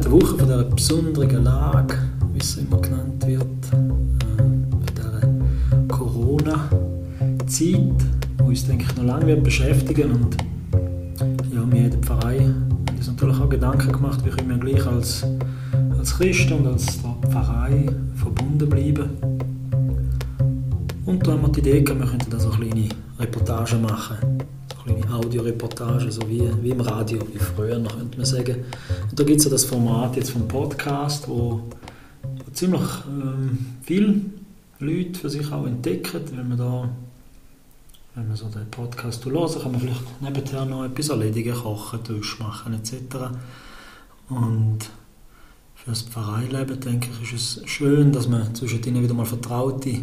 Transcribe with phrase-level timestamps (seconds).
[0.00, 1.98] zweiten Woche von dieser besonderen Lage,
[2.32, 5.20] wie es immer genannt wird, äh, von dieser
[5.88, 10.36] Corona-Zeit, die uns, denke ich, noch lange wird beschäftigen und
[11.52, 14.86] ja, wir in der Pfarrei haben uns natürlich auch Gedanken gemacht, wie können wir gleich
[14.86, 15.26] als,
[15.98, 16.86] als Christen und als
[17.30, 19.10] Pfarrei verbunden bleiben.
[21.04, 22.88] Und da haben wir die Idee gehabt, wir könnten da so kleine
[23.18, 24.16] Reportagen machen.
[24.72, 28.56] So kleine Audioreportagen, so wie, wie im Radio, wie früher noch, könnte man sagen.
[29.10, 31.60] Und da gibt es ja das Format jetzt vom Podcast, wo,
[32.52, 34.20] ziemlich ähm, viele
[34.78, 36.88] Leute für sich auch entdecken, wenn man da
[38.14, 42.38] wenn man so den Podcast hören kann man vielleicht nebenher noch etwas erledigen, kochen, Tisch
[42.40, 42.92] machen etc.
[44.28, 44.78] Und
[45.76, 50.00] für das Pfarreileben, denke ich, ist es schön, dass man zwischendrin wieder mal vertraute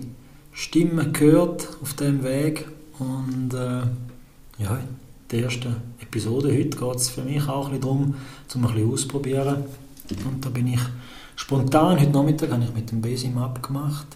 [0.54, 2.68] Stimmen hört auf dem Weg.
[2.98, 3.82] Und äh,
[4.58, 4.80] ja,
[5.32, 8.16] die erste Episode heute geht es für mich auch ein darum,
[8.54, 9.64] um ein bisschen auszuprobieren.
[10.26, 10.80] Und da bin ich
[11.36, 14.08] spontan, heute Nachmittag habe ich mit dem Besim abgemacht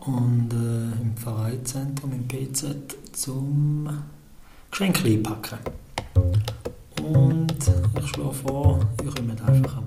[0.00, 3.88] und äh, im Pfarreizentrum, im PZ, zum
[4.70, 5.58] Geschenk einpacken.
[7.02, 7.54] Und
[8.00, 9.85] ich schlage vor, ihr kommt einfach einmal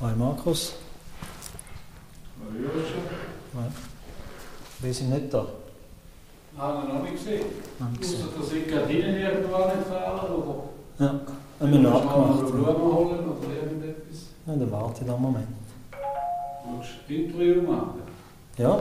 [0.00, 0.74] Hoi Markus.
[3.54, 3.72] Nein.
[4.80, 5.44] Wir sind nicht da.
[6.56, 7.46] Habe ich noch nicht gesehen.
[8.00, 8.28] Gesehen.
[8.38, 11.20] dass ich Gardinen irgendwo anfahren oder Ja,
[11.60, 12.46] haben wir noch abgemacht.
[12.52, 14.18] Blumen holen oder irgendetwas.
[14.46, 15.48] Ja, dann warte ich noch einen Moment.
[16.70, 18.02] Willst du ein Interview machen?
[18.56, 18.80] Ja?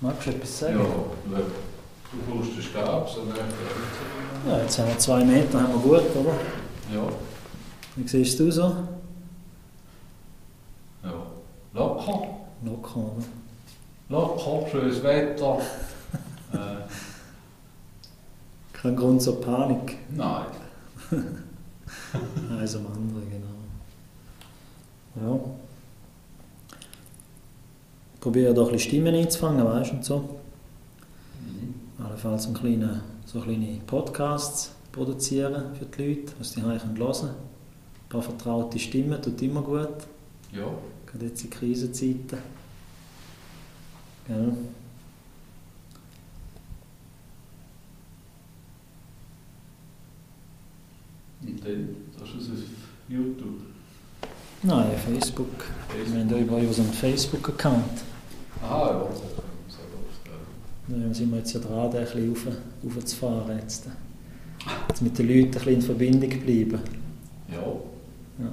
[0.00, 0.78] Magst du etwas sagen?
[0.78, 3.36] Ja, du brauchst den Stab, so nicht.
[4.48, 6.34] Ja, jetzt haben wir zwei Meter, haben wir gut, oder?
[6.92, 7.08] Ja,
[7.94, 8.62] Wie siehst du so?
[11.02, 11.12] ja.
[11.74, 12.28] Locker,
[12.96, 13.24] Locker, oder?
[14.08, 15.58] locker, schönes Wetter.
[16.52, 16.56] äh,
[18.72, 19.98] Kein Grund zur Panik.
[20.10, 20.46] nein.
[22.58, 23.46] Eins am anderen, genau.
[25.34, 25.40] Ja.
[28.20, 30.18] Probiere da ein bisschen Stimmen einzufangen, weißt du, und so.
[31.40, 31.74] Mhm.
[32.04, 37.00] Allenfalls so kleine, so kleine Podcasts produzieren für die Leute, was die hören können.
[37.00, 39.88] Ein paar vertraute Stimmen tut immer gut,
[40.52, 40.66] Ja,
[41.06, 42.38] gerade jetzt in Krisenzeiten.
[44.28, 44.52] Gell?
[51.56, 53.60] und dann, das ist es auf YouTube.
[54.62, 55.64] Nein, Facebook.
[55.94, 58.02] Wir haben ja über unseren Facebook-Account.
[58.62, 59.08] Aha, ja.
[59.08, 61.08] das kann man sagen.
[61.08, 62.46] Da sind wir jetzt ja dran, den ein bisschen rauf,
[62.96, 63.58] raufzufahren.
[63.58, 63.88] Jetzt.
[64.88, 66.80] jetzt mit den Leuten ein bisschen in Verbindung bleiben.
[67.52, 67.62] Ja,
[68.38, 68.52] Ja.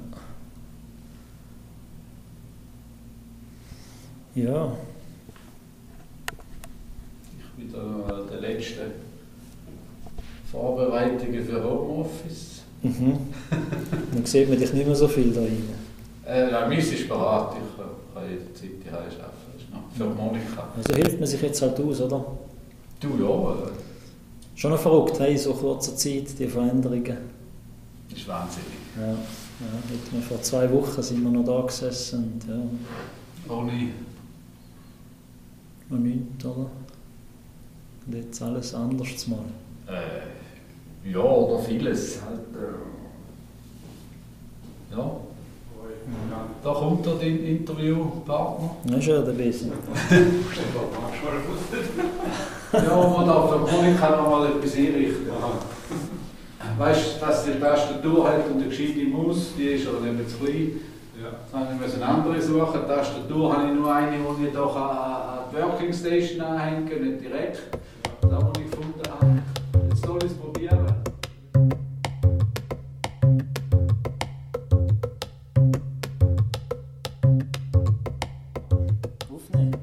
[4.36, 4.78] Ja,
[7.84, 8.92] an den letzten
[10.52, 12.62] Vorbereitungen für Homeoffice.
[12.82, 13.18] mhm.
[14.14, 15.64] Dann sieht man dich nicht mehr so viel da rein.
[16.26, 17.56] Äh, nein, meins ist bereit.
[17.58, 19.34] Ich kann jederzeit die arbeiten.
[19.98, 20.68] Für Monika.
[20.76, 22.26] Also hilft man sich jetzt halt aus, oder?
[23.00, 23.56] Du ja,
[24.56, 27.18] Schon noch verrückt, hey, in so kurzer Zeit, die Veränderungen.
[28.10, 28.68] das ist wahnsinnig.
[28.98, 33.90] Ja, ja vor zwei Wochen sind wir noch da gesessen und ja, Ohne,
[35.90, 36.70] noch nichts, oder?
[38.06, 39.46] Und jetzt alles anders mal.
[39.88, 42.22] äh, ja, oder vieles.
[42.22, 42.74] Halt, äh,
[44.96, 45.12] ja.
[46.64, 48.76] Da kommt er, dein Interviewpartner.
[48.90, 49.72] Ja, ist ja der Besen.
[52.74, 55.28] Ja, man darf der Monika noch mal etwas einrichten.
[56.78, 60.38] Weißt du, dass die Tastatur hat und eine gescheite Maus, die ist aber eben zu
[60.38, 60.72] klein.
[61.52, 62.80] Dann habe ich müssen eine andere suchen.
[62.84, 66.86] Die Tastatur habe ich nur eine, die ich doch an, an die Working Station anhängen,
[66.86, 67.60] nicht direkt.
[70.06, 70.86] Soll ich es probieren.
[79.32, 79.76] Aufnehmen.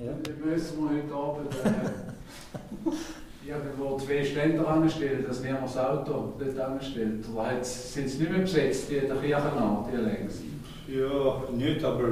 [0.00, 0.12] Ja.
[0.22, 6.58] Dann müssen wir heute Abend äh, irgendwo zwei Ständer anstellen, dass niemand das Auto dort
[6.60, 7.24] anstellt.
[7.34, 10.42] Oder sind sie nicht mehr besetzt, die der Kirchenart, die längs?
[10.86, 12.08] Ja, nicht, aber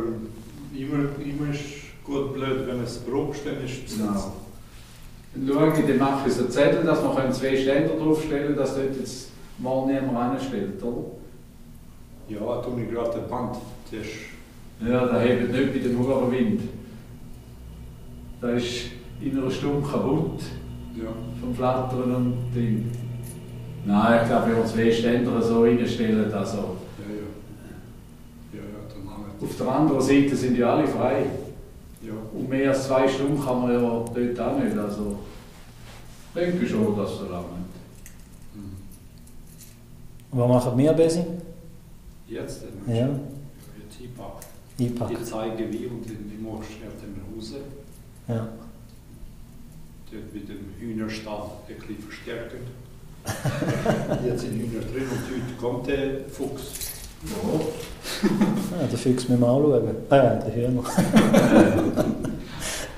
[0.74, 4.32] immer, immer ist gut blöd, wenn es dann ist Genau.
[5.34, 8.96] Dann schaue ich, dann mache ich so Zettel, dass man zwei Ständer draufstellen dass dort
[8.98, 11.04] jetzt mal niemand anstellt, oder?
[12.28, 13.56] Ja, tue ich gerade den Band.
[13.90, 16.62] Das ist, Ja, der hebt nicht bei dem hohen Wind.
[18.42, 18.90] Der ist
[19.20, 20.40] in einer Stunde kaputt
[20.96, 21.10] ja.
[21.40, 22.90] vom Flattern und Ding.
[23.84, 27.28] Nein, ich glaube, wenn wir zwei Ständer so reinstellen, also Ja, ja.
[28.52, 31.24] Ja, ja, dann auf der anderen Seite sind ja alle frei.
[32.02, 32.12] Ja.
[32.34, 34.76] Und mehr als zwei Stunden kann man ja dort auch nicht.
[34.76, 35.18] Also,
[36.34, 38.54] ich denke schon, dass so lange nicht.
[38.54, 38.72] Hm.
[40.32, 41.24] Was machen wir, Besi?
[42.26, 42.94] Jetzt dann?
[42.94, 43.08] Ja.
[43.08, 44.46] Jetzt einpacken.
[44.80, 45.16] Einpacken.
[45.20, 47.58] Ich zeige wie und dann machst du auf dem Hause.
[48.26, 48.48] Ja.
[50.10, 52.60] Dort mit dem Hühnerstall ein bisschen verstärken.
[54.26, 56.72] Jetzt sind Hühner drin und heute kommt der Fuchs.
[57.24, 57.60] Ja.
[58.22, 59.88] Ja den Fuchs müssen wir anschauen.
[60.10, 60.82] Äh, den Hühner.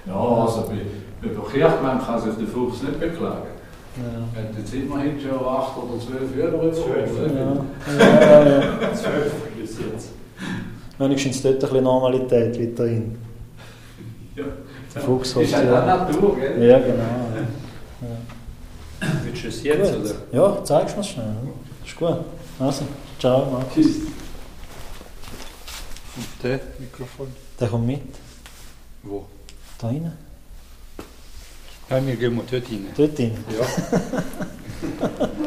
[0.07, 3.49] Ja, also bei, über Kirchgemeinde kann sich der Fuchs nicht beklagen.
[3.97, 4.03] Ja.
[4.43, 7.33] Er hat jetzt immerhin schon acht oder zwölf Hühner Zwölf, überholt.
[7.99, 8.21] Ja.
[8.21, 8.95] Ja, ja.
[8.95, 10.09] Zwölf bis jetzt.
[10.99, 13.17] Wenigstens dort ein bisschen Normalität weiterhin.
[14.37, 14.45] Ja.
[14.95, 16.69] Der Fuchs hat Ist halt auch Natur, gell?
[16.69, 16.99] Ja, genau.
[18.03, 19.07] Ja.
[19.25, 20.03] Willst du es jetzt Gut.
[20.05, 20.15] oder?
[20.57, 21.25] Ja, zeigst du mir schnell.
[21.25, 21.87] oder?
[21.87, 22.25] Ist gut.
[22.59, 22.85] Also,
[23.19, 23.75] ciao, Markus.
[23.75, 23.97] Tschüss.
[26.17, 27.29] Und der Mikrofon?
[27.59, 28.03] Der kommt mit.
[29.03, 29.27] Wo?
[29.79, 30.13] Da rein.
[31.91, 32.87] Ja, wir gehen mal dort rein.
[32.97, 33.45] Dort rein.
[33.59, 33.67] Ja.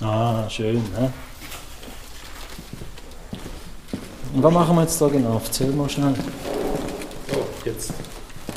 [0.00, 0.76] Ah, schön.
[0.76, 1.12] Ne?
[4.32, 5.40] Und was machen wir jetzt da genau?
[5.44, 6.14] Erzähl mal schnell.
[7.32, 7.92] So, jetzt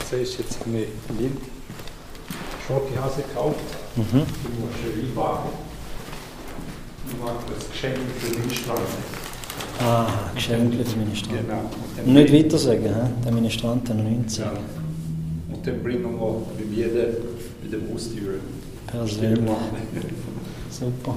[0.09, 0.85] siehst du jetzt eine
[1.19, 1.41] Lind
[2.71, 3.59] Schokihase gekauft.
[3.95, 4.03] Mhm.
[4.11, 5.51] Du musst eine reinbacken.
[7.09, 8.79] Du machst das Geschenk für den Strand.
[9.83, 11.39] Ah, Geschenke für Ministrant.
[11.41, 12.19] Genau.
[12.19, 13.23] Nicht weiter sagen, he?
[13.25, 14.45] der Ministrant hat noch nichts Ja.
[14.45, 14.59] sagen.
[15.51, 17.15] Und dann bringen wir mit jedem
[17.61, 18.39] mit dem Haustür.
[18.87, 19.51] Persönlich.
[20.69, 21.15] Super.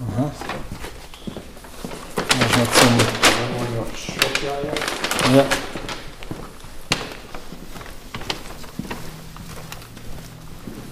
[0.00, 0.30] Aha.
[2.16, 2.98] Das ist noch zum.
[2.98, 4.74] Dann haben wir noch Schokieier.
[5.36, 5.44] Ja.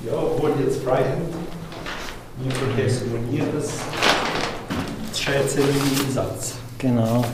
[0.07, 0.53] Ja, obwohl
[2.41, 2.53] Wir
[3.21, 3.71] nie das
[5.19, 6.55] Schätze im Satz.
[6.79, 7.25] Genau.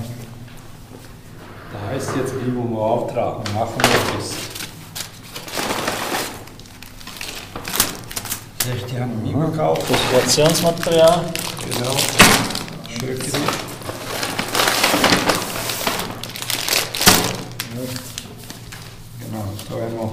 [1.73, 4.31] Da heißt jetzt, wie wir auftragen, machen wir das.
[8.91, 9.83] Die haben wir gekauft.
[9.91, 11.25] Dekorationsmaterial.
[11.71, 11.97] Genau.
[12.89, 13.43] Schön gesehen.
[19.21, 20.09] Genau, da haben wir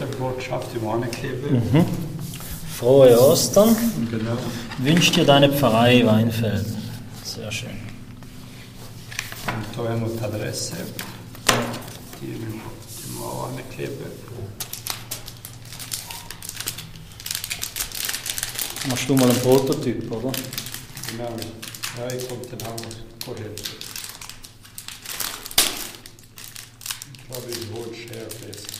[0.00, 1.48] die Im Anklebe.
[1.48, 1.86] Mhm.
[2.76, 3.74] Frohe Ostern.
[4.10, 4.36] Genau.
[4.78, 6.66] Wünscht dir deine Pfarrei Weinfeld.
[7.24, 7.70] Sehr schön.
[9.46, 10.76] Und da haben wir die Adresse,
[12.20, 14.26] die wir auch ankleben.
[18.88, 20.32] Machst du mal einen Prototyp, oder?
[21.10, 21.30] Genau.
[21.98, 23.54] Ja, ich komme auch noch helfen.
[27.14, 27.88] Ich glaube, ich hole
[28.46, 28.75] besser.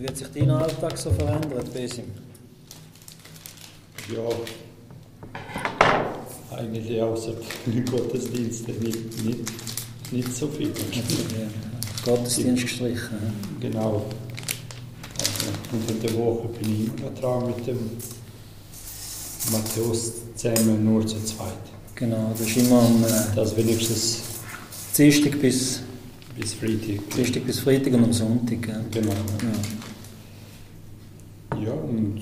[0.00, 2.04] Und wie hat sich dein Alltag so verändert, Besim?
[4.10, 4.22] Ja,
[6.56, 7.34] eigentlich außer
[7.90, 9.52] Gottesdienste nicht, nicht,
[10.10, 10.72] nicht so viel.
[12.02, 13.18] Gottesdienst gestrichen.
[13.60, 14.06] Genau.
[15.18, 17.90] Also unter der Woche bin ich immer dran mit dem
[19.52, 21.52] Matthäus zusammen nur zu zweit.
[21.94, 24.20] Genau, das ist immer am äh, Das wenigstens
[24.96, 25.82] Dienstag bis,
[26.38, 27.10] bis Freitag.
[27.14, 28.62] Dienstag bis Freitag und am Sonntag.
[28.62, 28.84] gell?
[28.90, 29.12] Genau.
[29.12, 29.80] Ja.
[31.58, 32.18] Ja, und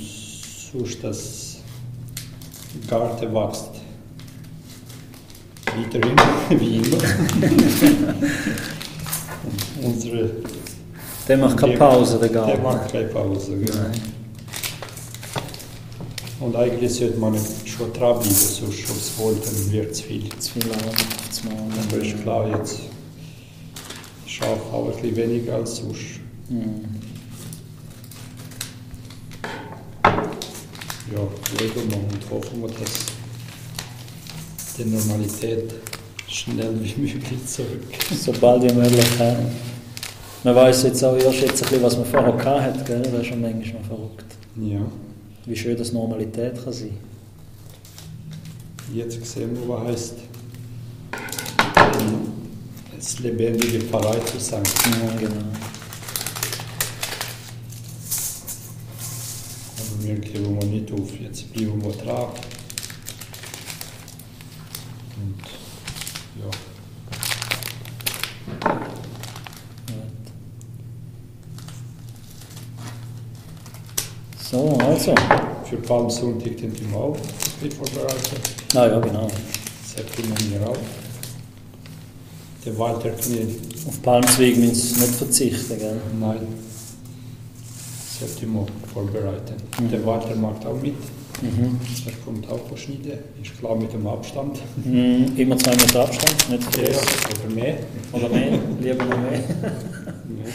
[0.73, 1.57] sonst das
[2.89, 3.71] Garten wächst
[5.67, 6.17] weiterhin,
[6.61, 6.99] wie immer.
[9.83, 10.31] unsere
[11.29, 12.63] Der macht keine Pause, der Der Garten.
[12.63, 13.57] macht keine Pause.
[13.57, 13.79] Genau.
[13.83, 14.01] Nein.
[16.41, 17.35] Und eigentlich sollte man
[17.65, 20.29] schon dranbleiben, sonst aufs Wohl, dann wird es viel.
[20.39, 20.95] Zu viel Arbeit.
[21.91, 22.79] Aber ist klar, jetzt
[24.27, 26.21] schaffe auch ein bisschen weniger als sonst.
[26.49, 26.85] Mhm.
[31.15, 31.21] Ja,
[31.61, 33.07] leben wir und hoffen wir, dass
[34.77, 35.75] die Normalität
[36.29, 37.83] schnell wie möglich zurück.
[38.17, 39.05] Sobald wie möglich.
[39.19, 39.37] Ja.
[40.45, 43.03] Man weiß jetzt auch erst jetzt ein bisschen, was man vorher gehabt hat, gell?
[43.03, 44.25] Das ist schon manchmal verrückt.
[44.57, 44.81] Ja,
[45.47, 46.97] Wie schön das Normalität kann sein.
[48.93, 50.15] jetzt sehen wir, was heißt,
[52.99, 54.63] es lebendige Pfarrei zu sein.
[54.87, 55.45] Ja, genau.
[60.17, 62.29] Geben wir nicht auf, jetzt bleiben wir dran.
[65.17, 65.43] Und
[66.41, 66.51] ja,
[74.51, 75.15] So, also.
[75.69, 78.41] für Palmsonntag den wir auch ein bisschen vorbereitet.
[78.75, 79.29] Ah ja, genau.
[79.85, 80.77] September wir auch.
[82.65, 83.47] Der Walter Knie,
[83.87, 86.01] Auf Palmzweig müssen wir nicht verzichten, gell?
[86.19, 86.47] nein,
[88.19, 89.55] September vorbereiten.
[89.81, 89.91] Mhm.
[89.91, 90.95] Der Walter macht auch mit.
[91.43, 91.79] Mhm.
[92.07, 94.59] Er kommt auch verschieden, ist klar mit dem Abstand.
[94.85, 95.33] Mhm.
[95.37, 97.09] Immer zwei Meter Abstand, nicht Ja, vergessen.
[97.45, 97.79] oder mehr.
[98.13, 99.33] Oder mehr, lieber noch mehr.
[99.39, 100.53] Ja.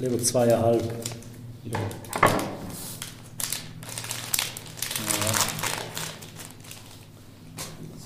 [0.08, 0.82] Lieber zweieinhalb.
[1.64, 1.78] Ja.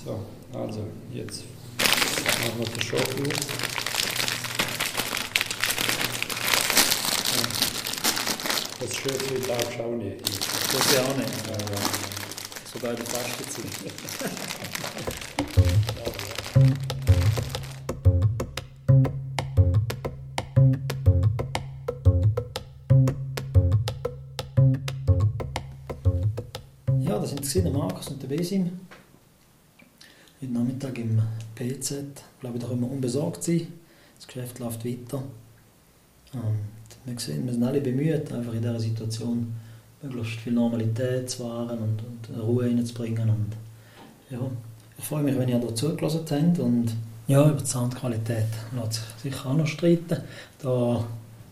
[0.05, 0.19] So,
[0.57, 0.81] also
[1.13, 1.43] jetzt
[2.25, 3.36] machen wir den Schaukel.
[9.07, 10.29] Schöpfchen darfst du auch nicht.
[10.29, 11.29] Ist ja auch nicht.
[12.73, 13.65] Sogar der Fastenzeit.
[26.99, 28.77] Ja, das sind der Markus und der Besim.
[30.41, 31.21] Heute Nachmittag im
[31.55, 31.91] PZ.
[31.91, 33.71] Ich glaube, da können wir unbesorgt sein.
[34.17, 35.23] Das Geschäft läuft weiter.
[36.33, 36.76] Und
[37.07, 39.55] wir sehen, wir sind alle bemüht, einfach in dieser Situation
[40.01, 43.29] möglichst viel Normalität zu wahren und, und Ruhe reinzubringen.
[43.29, 43.53] Und
[44.29, 44.39] ja,
[44.97, 46.59] ich freue mich, wenn ihr da zugelassen habt.
[46.59, 46.93] Und
[47.27, 48.45] ja, über die Soundqualität
[48.75, 50.17] lässt sich sicher auch noch streiten.
[50.61, 51.03] Da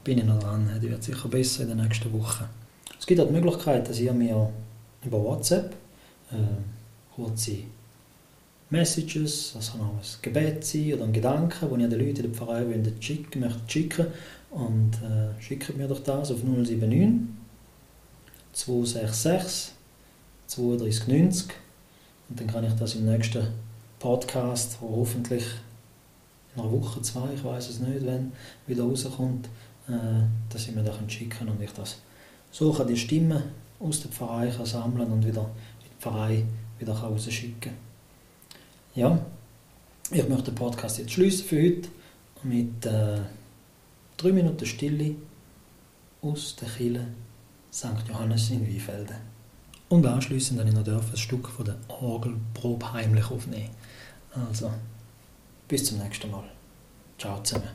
[0.04, 0.70] bin ich noch dran.
[0.82, 2.46] Die wird sicher besser in den nächsten Wochen.
[3.00, 4.50] Es gibt auch die Möglichkeit, dass ihr mir
[5.04, 5.74] über WhatsApp
[6.32, 6.36] äh,
[7.16, 7.58] kurze
[8.76, 12.24] Messages, das kann auch ein Gebet sein oder ein Gedanke, den ihr den Leuten in
[12.24, 12.66] der Pfarrei
[13.00, 14.08] schicken, schicken
[14.52, 17.30] und äh, schickt mir doch das auf 079
[18.52, 19.74] 266
[20.48, 21.56] 3290
[22.30, 23.48] und dann kann ich das im nächsten
[24.00, 25.46] Podcast, wo hoffentlich
[26.56, 28.34] in einer Woche, zwei, ich weiß es nicht, wenn
[28.68, 29.48] wieder rauskommt,
[29.88, 29.92] äh,
[30.50, 31.98] dass ich mir das schicken und ich das
[32.52, 33.42] so kann die Stimmen
[33.80, 36.44] aus der Pfarrei kann sammeln und wieder in die Pfarrei
[36.80, 37.85] wieder rausschicken kann.
[38.96, 39.20] Ja,
[40.10, 41.90] ich möchte den Podcast jetzt schließen für heute
[42.44, 43.20] mit äh,
[44.16, 45.16] drei Minuten Stille
[46.22, 47.06] aus der Kille
[47.74, 48.08] St.
[48.08, 49.18] Johannes in Wiefelden.
[49.90, 53.72] Und anschließend dann ich noch ein Stück von der Orgelprobe heimlich aufnehmen.
[54.34, 54.72] Also,
[55.68, 56.46] bis zum nächsten Mal.
[57.18, 57.68] Ciao zusammen.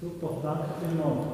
[0.00, 1.33] Super, danke vielmals.